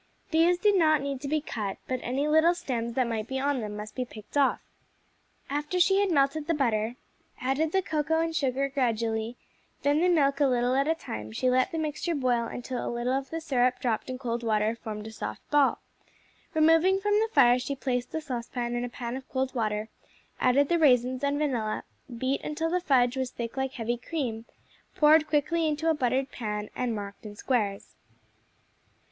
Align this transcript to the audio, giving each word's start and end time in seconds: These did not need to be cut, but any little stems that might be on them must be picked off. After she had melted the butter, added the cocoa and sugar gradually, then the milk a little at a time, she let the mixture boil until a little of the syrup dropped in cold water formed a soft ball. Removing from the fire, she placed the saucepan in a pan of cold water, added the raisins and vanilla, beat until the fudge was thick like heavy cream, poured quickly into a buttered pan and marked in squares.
These 0.31 0.57
did 0.57 0.73
not 0.79 0.99
need 1.03 1.21
to 1.21 1.27
be 1.27 1.41
cut, 1.41 1.77
but 1.87 1.99
any 2.01 2.27
little 2.27 2.55
stems 2.55 2.95
that 2.95 3.05
might 3.05 3.27
be 3.27 3.39
on 3.39 3.61
them 3.61 3.77
must 3.77 3.93
be 3.93 4.03
picked 4.03 4.35
off. 4.35 4.59
After 5.47 5.79
she 5.79 5.99
had 5.99 6.09
melted 6.09 6.47
the 6.47 6.55
butter, 6.55 6.95
added 7.39 7.71
the 7.71 7.83
cocoa 7.83 8.19
and 8.19 8.35
sugar 8.35 8.67
gradually, 8.67 9.37
then 9.83 10.01
the 10.01 10.09
milk 10.09 10.39
a 10.39 10.47
little 10.47 10.73
at 10.73 10.87
a 10.87 10.95
time, 10.95 11.31
she 11.31 11.51
let 11.51 11.71
the 11.71 11.77
mixture 11.77 12.15
boil 12.15 12.45
until 12.45 12.83
a 12.83 12.89
little 12.89 13.13
of 13.13 13.29
the 13.29 13.39
syrup 13.39 13.79
dropped 13.79 14.09
in 14.09 14.17
cold 14.17 14.41
water 14.41 14.75
formed 14.75 15.05
a 15.05 15.11
soft 15.11 15.47
ball. 15.51 15.79
Removing 16.55 16.99
from 16.99 17.19
the 17.19 17.29
fire, 17.31 17.59
she 17.59 17.75
placed 17.75 18.11
the 18.11 18.21
saucepan 18.21 18.73
in 18.73 18.83
a 18.83 18.89
pan 18.89 19.15
of 19.15 19.29
cold 19.29 19.53
water, 19.53 19.87
added 20.39 20.67
the 20.67 20.79
raisins 20.79 21.23
and 21.23 21.37
vanilla, 21.37 21.83
beat 22.17 22.41
until 22.41 22.71
the 22.71 22.81
fudge 22.81 23.15
was 23.17 23.29
thick 23.29 23.55
like 23.55 23.73
heavy 23.73 23.97
cream, 23.97 24.47
poured 24.95 25.27
quickly 25.27 25.67
into 25.67 25.91
a 25.91 25.93
buttered 25.93 26.31
pan 26.31 26.71
and 26.75 26.95
marked 26.95 27.23
in 27.23 27.35
squares. 27.35 27.93